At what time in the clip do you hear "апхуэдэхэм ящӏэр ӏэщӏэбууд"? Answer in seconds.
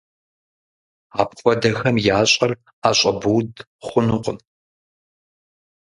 1.21-3.53